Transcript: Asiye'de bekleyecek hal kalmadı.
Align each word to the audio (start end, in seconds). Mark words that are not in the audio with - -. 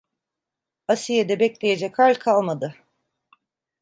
Asiye'de 0.87 1.39
bekleyecek 1.39 1.99
hal 1.99 2.13
kalmadı. 2.19 2.75